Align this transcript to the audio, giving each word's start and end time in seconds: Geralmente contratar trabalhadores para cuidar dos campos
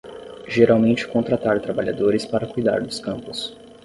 Geralmente 0.47 1.05
contratar 1.07 1.61
trabalhadores 1.61 2.25
para 2.25 2.47
cuidar 2.47 2.81
dos 2.81 2.99
campos 2.99 3.55